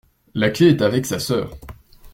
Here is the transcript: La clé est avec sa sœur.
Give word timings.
La 0.33 0.49
clé 0.49 0.69
est 0.69 0.81
avec 0.81 1.05
sa 1.05 1.19
sœur. 1.19 1.55